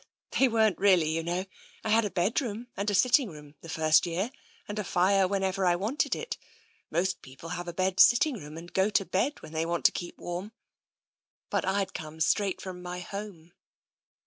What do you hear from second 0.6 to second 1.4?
really, you